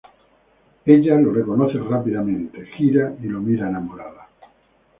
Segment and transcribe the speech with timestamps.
[0.83, 4.29] Ella de inmediato lo reconoce, gira y lo mira enamorada.